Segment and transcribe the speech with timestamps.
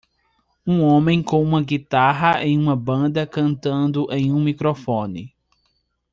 [0.65, 5.31] um homem com uma guitarra em uma banda cantando em um microfone